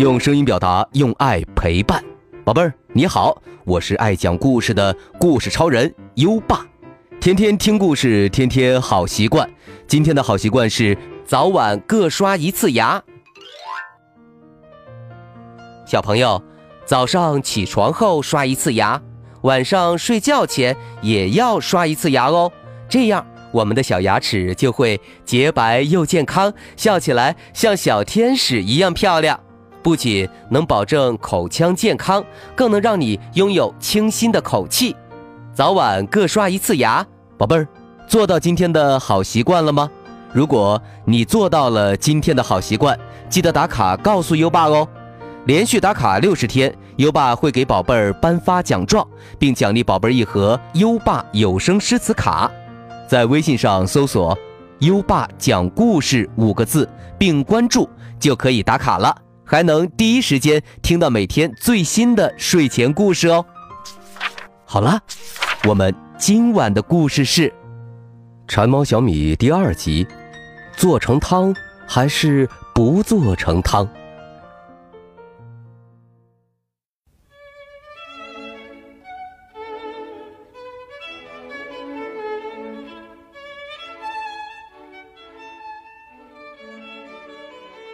[0.00, 2.02] 用声音表达，用爱陪伴。
[2.42, 6.64] 宝贝儿，你好，我是爱讲故事的故事超人优爸。
[7.20, 9.46] 天天听故事，天天好习惯。
[9.86, 10.96] 今天的好习惯是
[11.26, 13.02] 早晚各刷一次牙。
[15.84, 16.42] 小朋友，
[16.86, 19.02] 早上起床后刷一次牙，
[19.42, 22.50] 晚上睡觉前也要刷一次牙哦。
[22.88, 29.38] 这样，我们的小牙齿就会洁白又健康，笑起来像小天使一样漂亮。
[29.82, 34.94] 不仅能保证口腔健康，更能让你拥有清新的口气。
[35.52, 37.06] 早晚各刷一次牙，
[37.36, 37.66] 宝贝儿，
[38.06, 39.90] 做到今天的好习惯了吗？
[40.32, 42.98] 如果你做到了今天的好习惯，
[43.28, 44.86] 记得打卡告诉优爸哦。
[45.46, 49.06] 连续打卡六十天，优爸会给宝贝儿颁发奖状，
[49.38, 52.50] 并奖励宝贝儿一盒优爸有声诗词卡。
[53.08, 54.38] 在微信上搜索
[54.80, 57.88] “优爸讲故事”五个字，并关注，
[58.20, 59.16] 就可以打卡了。
[59.50, 63.44] 还能第一时间听到每天最新的睡前故事哦。
[64.64, 65.02] 好了，
[65.64, 67.48] 我们今晚的故事是
[68.46, 70.06] 《馋猫小米》第二集，
[70.76, 71.52] 做成汤
[71.84, 73.88] 还是不做成汤？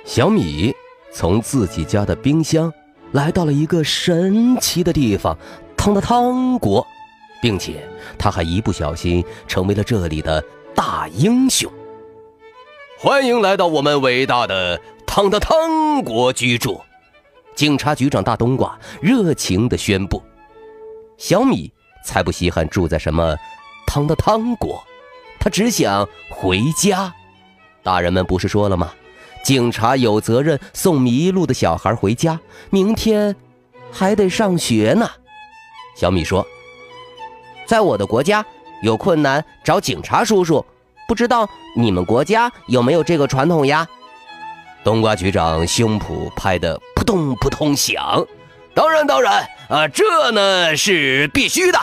[0.05, 0.75] 小米。
[1.19, 2.70] 从自己家的冰箱
[3.12, 5.34] 来到了一个神奇的地方——
[5.75, 6.86] 汤的汤国，
[7.41, 10.44] 并且他还一不小心成为了这里的
[10.75, 11.72] 大英雄。
[12.98, 16.83] 欢迎来到我们伟大的汤的汤国居住，
[17.55, 20.22] 警察局长大冬瓜热情地宣布。
[21.17, 21.72] 小米
[22.05, 23.34] 才不稀罕住在什么
[23.87, 24.84] 汤的汤国，
[25.41, 27.11] 他只想回家。
[27.83, 28.92] 大人们不是说了吗？
[29.47, 33.37] 警察有责任送迷路的小孩回家，明天
[33.93, 35.09] 还得上学呢。
[35.95, 36.45] 小米说
[37.65, 38.45] ：“在我的国家，
[38.83, 40.67] 有困难找警察叔叔，
[41.06, 43.87] 不知道你们国家有没有这个传统呀？”
[44.83, 48.27] 冬瓜局长胸脯拍得扑通扑通响。
[48.75, 51.79] 当然，当然啊，这呢是必须的。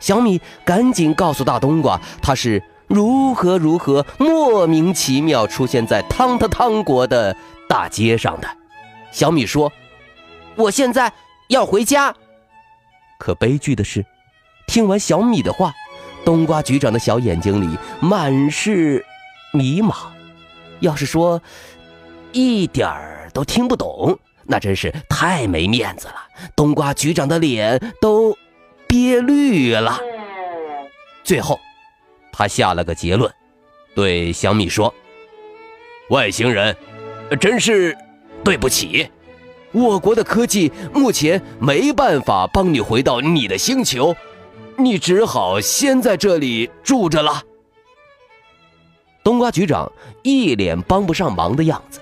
[0.00, 2.62] 小米赶紧告诉大冬瓜，他是。
[2.88, 7.36] 如何如何莫名其妙出现在汤的汤国的
[7.68, 8.48] 大街上的？
[9.10, 9.72] 小米说
[10.56, 11.12] ：“我现在
[11.48, 12.14] 要回家。”
[13.18, 14.04] 可悲剧的是，
[14.66, 15.72] 听完小米的话，
[16.24, 19.04] 冬瓜局长的小眼睛里满是
[19.52, 19.94] 迷茫。
[20.80, 21.40] 要是说
[22.32, 26.14] 一点儿都听不懂，那真是太没面子了。
[26.54, 28.36] 冬瓜局长的脸都
[28.86, 29.98] 憋绿了。
[31.24, 31.58] 最后。
[32.38, 33.32] 他下了个结论，
[33.94, 34.92] 对小米说
[36.10, 36.76] ：“外星人，
[37.40, 37.96] 真是
[38.44, 39.08] 对不起，
[39.72, 44.14] 我国的科技目前没办法帮你回到你的星球，
[44.76, 47.42] 你只好先在这里住着了。”
[49.24, 49.90] 冬瓜局长
[50.22, 52.00] 一脸帮不上忙的样子，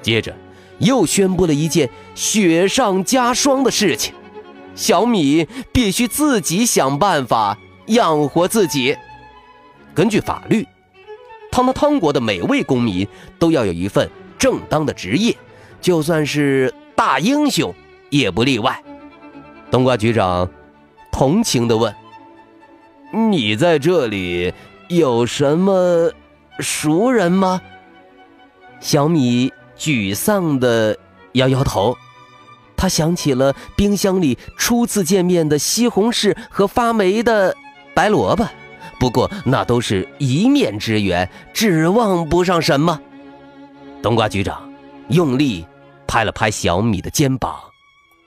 [0.00, 0.32] 接着
[0.78, 4.14] 又宣布了一件雪上加霜的事情：
[4.76, 8.96] 小米必须自己想办法养活自己。
[9.94, 10.66] 根据法律，
[11.50, 13.06] 汤汤汤国的每位公民
[13.38, 14.08] 都要有一份
[14.38, 15.36] 正当的职业，
[15.80, 17.74] 就算是大英雄
[18.10, 18.82] 也不例外。
[19.70, 20.50] 冬瓜局长
[21.10, 21.94] 同情地问
[23.30, 24.52] ：“你在这里
[24.88, 26.10] 有什么
[26.58, 27.60] 熟人吗？”
[28.80, 30.96] 小米沮丧地
[31.32, 31.96] 摇摇头，
[32.76, 37.54] 他想起了冰箱里初次见面的西红柿和发霉的
[37.94, 38.46] 白萝卜。
[39.02, 43.00] 不过那都是一面之缘，指望不上什么。
[44.00, 44.72] 冬瓜局长
[45.08, 45.66] 用力
[46.06, 47.60] 拍了拍小米的肩膀，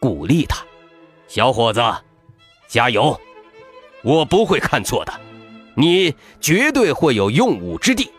[0.02, 0.66] 鼓励他
[1.30, 1.82] ：“小伙子，
[2.68, 3.18] 加油！
[4.04, 5.14] 我不会看错的，
[5.76, 8.12] 你绝对会有用武之地，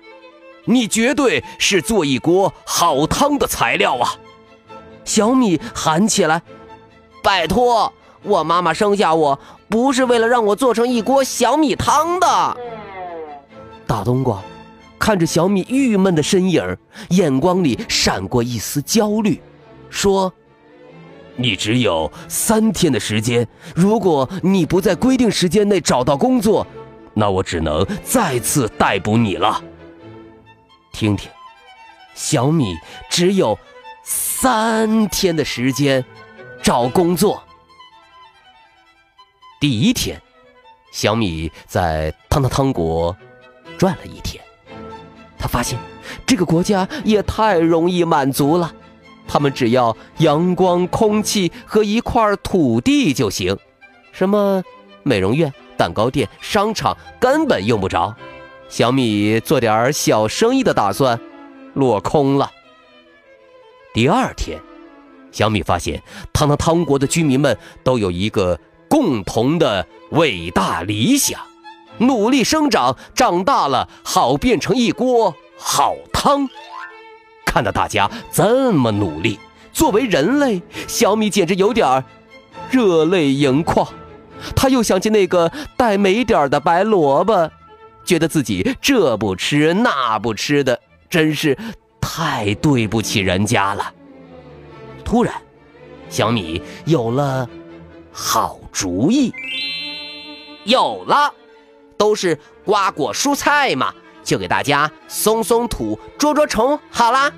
[0.65, 4.15] 你绝对是做一锅好汤的材料啊！”
[5.05, 6.41] 小米喊起来
[7.23, 7.93] ：“拜托！”
[8.25, 12.57] 我妈妈生下我不是为了让我做成一锅小米汤的。
[13.87, 14.43] 大冬瓜
[14.99, 16.77] 看着小米郁闷的身影，
[17.11, 19.41] 眼光里闪过一丝焦虑，
[19.91, 20.33] 说
[21.37, 26.67] ：“你只有三天的时间，如果你不在规定时间内找到工作，
[27.15, 29.63] 那我只能再次逮捕你了。”
[30.93, 31.31] 听听，
[32.15, 32.75] 小米
[33.11, 33.59] 只有
[34.03, 36.05] 三天的时间
[36.63, 37.43] 找工作。
[39.59, 40.21] 第一天，
[40.93, 43.17] 小米在汤汤汤国
[43.79, 44.43] 转了一天，
[45.39, 45.79] 他发现
[46.27, 48.73] 这个国家也太容易满足了。
[49.27, 53.57] 他们只要阳光、空气和一块土地就行，
[54.13, 54.63] 什么
[55.03, 58.15] 美容院、蛋糕店、商场根本用不着。
[58.69, 61.19] 小米做点小生意的打算
[61.73, 62.53] 落空了。
[63.95, 64.61] 第二天，
[65.33, 68.59] 小米发现汤汤汤国的居民们都有一个
[68.97, 71.39] 共同的伟大理想：
[71.99, 76.49] 努力生长，长大了好变成一锅好汤。
[77.45, 79.39] 看到大家这么努力，
[79.71, 82.03] 作为人类，小米简直有点
[82.71, 83.87] 热泪盈眶。
[84.55, 87.51] 他又想起那个带霉点的白萝卜，
[88.03, 91.59] 觉得自己这不吃那不吃的，真是
[92.01, 93.93] 太对不起人家了。
[95.05, 95.35] 突然，
[96.09, 97.47] 小米有了
[98.19, 99.31] 好主意。
[100.65, 101.35] 有了，
[101.99, 103.93] 都是瓜果蔬菜嘛，
[104.25, 107.31] 就给大家松松土、捉捉虫，好啦。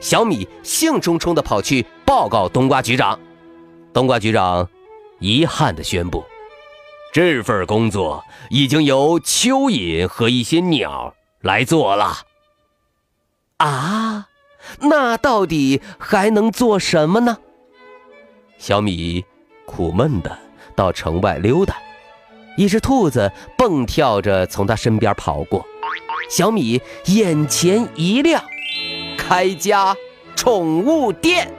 [0.00, 3.16] 小米兴冲冲地跑去报告冬瓜局长，
[3.92, 4.68] 冬瓜局长
[5.20, 6.24] 遗憾地宣布，
[7.12, 12.16] 这份工作已经由蚯蚓和一些鸟来做了。
[13.58, 14.26] 啊，
[14.80, 17.38] 那到底还能做什么呢？
[18.58, 19.24] 小米
[19.74, 20.38] 苦闷的
[20.76, 21.74] 到城外溜达，
[22.56, 25.66] 一只兔子蹦跳着从他身边跑过，
[26.30, 28.40] 小米眼前一亮。
[29.18, 29.96] 开家
[30.36, 31.52] 宠物店。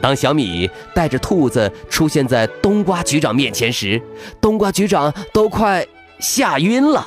[0.00, 4.00] 当小米带着兔子出现在冬瓜局长面前时，
[4.40, 5.86] 冬瓜局长都快
[6.18, 7.06] 吓晕了。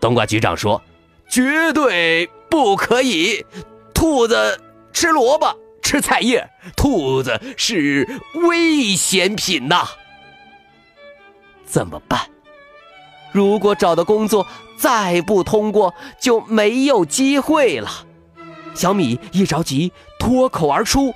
[0.00, 0.80] 冬瓜局长说
[1.28, 3.44] ：“绝对不可以，
[3.92, 4.58] 兔子
[4.90, 9.86] 吃萝卜、吃菜叶，兔子是危险品呐！
[11.66, 12.20] 怎么办？
[13.32, 14.46] 如果找的工作……”
[14.78, 17.88] 再不通过就没有机会了。
[18.74, 21.14] 小米一着急，脱口而出：“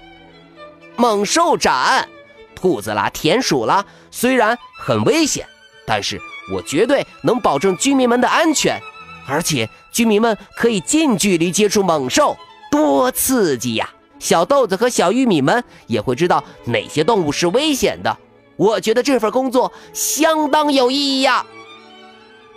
[0.94, 2.08] 猛兽斩，
[2.54, 5.48] 兔子啦，田鼠啦，虽然很危险，
[5.84, 6.20] 但是
[6.52, 8.80] 我绝对能保证居民们的安全。
[9.26, 12.36] 而且居民们可以近距离接触猛兽，
[12.70, 13.90] 多刺激呀！
[14.18, 18.16] 小豆子和小玉米们也会知道哪些动物是危险的。
[18.56, 21.44] 我觉得这份工作相当有意义呀。”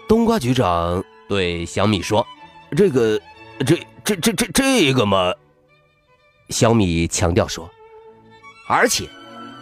[0.08, 2.26] 冬瓜局长对小米说
[2.76, 3.20] ：“这个，
[3.60, 5.34] 这这这这这个嘛。”
[6.50, 7.70] 小米强调说
[8.68, 9.08] ：“而且，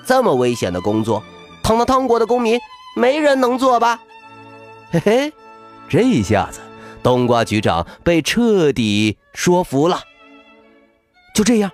[0.06, 1.22] 这么危险的工作，
[1.62, 2.58] 汤汤汤国的公民
[2.96, 4.00] 没人能做吧？”
[4.90, 5.34] 嘿嘿，
[5.90, 6.62] 这一下子
[7.04, 10.02] 冬瓜局长被彻底说服了。
[11.34, 11.70] 就这样，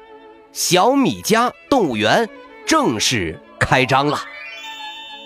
[0.54, 2.30] 小米家动物园
[2.66, 4.22] 正式开张了。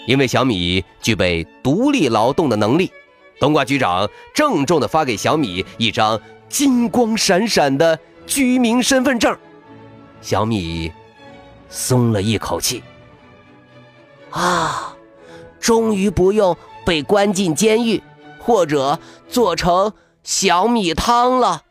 [0.07, 2.91] 因为小米具备独立劳动的能力。
[3.39, 6.19] 冬瓜局长郑重地发给小米一张
[6.49, 9.37] 金光闪闪的居民身份证，
[10.21, 10.91] 小米
[11.69, 12.81] 松了一口气。
[14.31, 14.95] 啊，
[15.59, 18.01] 终于不用被关进监狱，
[18.39, 18.97] 或者
[19.29, 19.93] 做成
[20.23, 21.63] 小米汤了。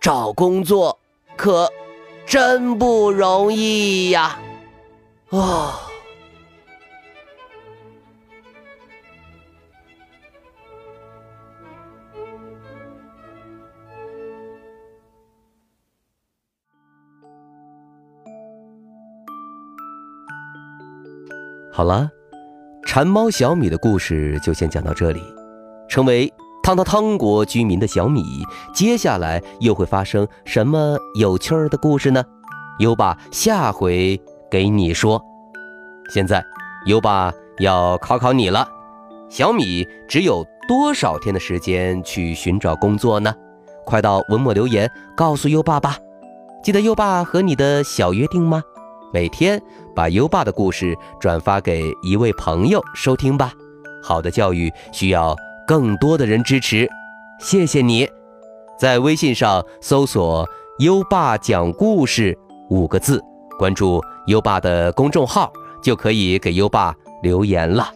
[0.00, 0.98] 找工作
[1.36, 1.70] 可
[2.26, 4.38] 真不容易呀！
[5.30, 5.72] 哦。
[21.72, 22.10] 好了，
[22.86, 25.22] 馋猫小米的故事就先讲到这里。
[25.88, 26.30] 成为
[26.66, 28.44] 汤汤汤国居民的小米，
[28.74, 32.24] 接下来又会发生什么有趣儿的故事呢？
[32.80, 34.20] 优爸下回
[34.50, 35.24] 给你说。
[36.12, 36.42] 现在，
[36.86, 38.66] 优爸要考考你了：
[39.28, 43.32] 小米只有多少天的时间去寻找工作呢？
[43.84, 45.96] 快到文末留言告诉优爸吧。
[46.64, 48.60] 记得优爸和你的小约定吗？
[49.12, 49.62] 每天
[49.94, 53.52] 把优爸的故事转发给一位朋友收听吧。
[54.02, 56.88] 好的教育需要更多的人支持，
[57.40, 58.08] 谢谢你。
[58.78, 62.38] 在微信上搜索“优爸讲故事”
[62.70, 63.20] 五个字，
[63.58, 67.88] 关注优爸的公众号，就可以给优爸留言了。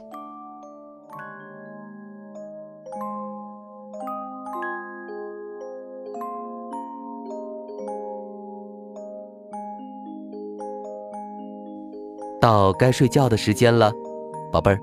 [12.40, 13.92] 到该睡觉的时间了，
[14.50, 14.80] 宝贝儿，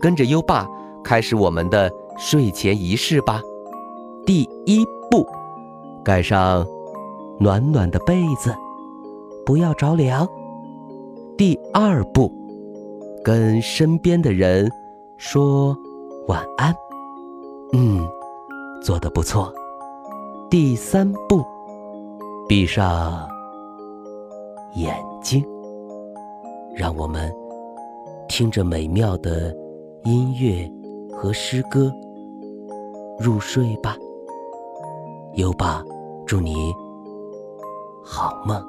[0.00, 0.66] 跟着优爸
[1.02, 3.40] 开始我们的睡前仪式吧。
[4.24, 5.26] 第一步，
[6.04, 6.66] 盖上
[7.40, 8.54] 暖暖的被子，
[9.44, 10.26] 不要着凉。
[11.36, 12.32] 第二步，
[13.24, 14.70] 跟身边的人
[15.16, 15.76] 说
[16.28, 16.74] 晚安。
[17.72, 18.06] 嗯，
[18.82, 19.52] 做的不错。
[20.50, 21.42] 第三步，
[22.48, 23.26] 闭上
[24.74, 25.44] 眼睛，
[26.76, 27.32] 让我们
[28.28, 29.52] 听着美妙的
[30.04, 30.70] 音乐
[31.12, 31.92] 和诗歌
[33.18, 33.96] 入睡吧。
[35.34, 35.82] 优爸，
[36.26, 36.54] 祝你
[38.04, 38.62] 好梦，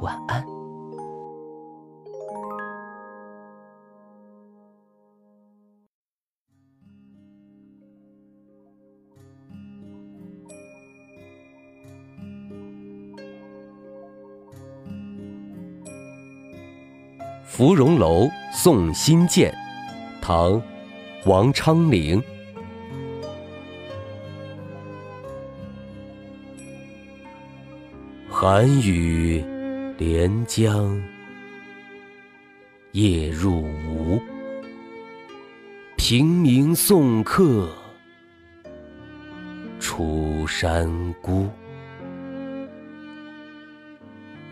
[0.00, 0.44] 晚安。
[17.44, 19.54] 芙蓉楼送辛渐，
[20.26, 20.52] 唐·
[21.26, 22.22] 王昌龄。
[28.30, 29.44] 寒雨
[29.98, 30.98] 连江
[32.92, 34.18] 夜入吴，
[35.98, 37.68] 平明送客
[39.78, 40.88] 楚山
[41.20, 41.50] 孤。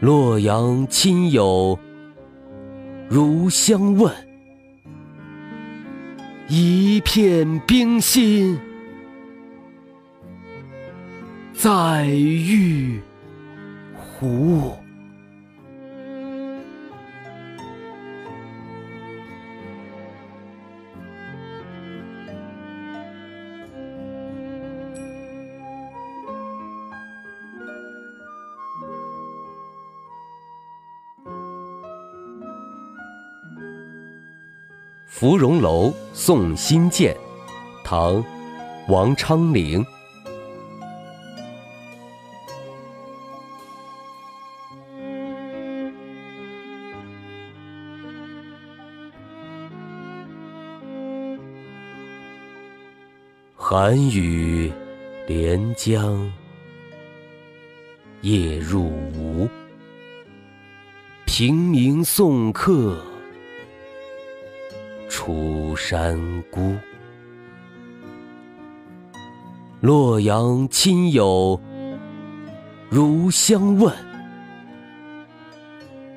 [0.00, 1.78] 洛阳亲友。
[3.08, 4.14] 如相问，
[6.48, 8.58] 一片冰心
[11.54, 13.00] 在玉
[13.94, 14.81] 壶。
[35.14, 37.14] 芙蓉楼送辛渐，
[37.84, 38.14] 唐·
[38.88, 39.84] 王昌龄。
[53.54, 54.72] 寒雨
[55.28, 56.32] 连江
[58.22, 59.46] 夜入吴，
[61.26, 63.11] 平明送客。
[65.24, 66.18] 楚山
[66.50, 66.74] 孤，
[69.80, 71.60] 洛阳亲友
[72.90, 73.94] 如相问，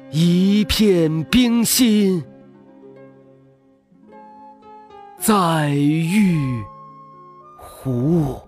[0.09, 2.25] 一片冰心
[5.19, 6.63] 在玉
[7.59, 8.41] 壶。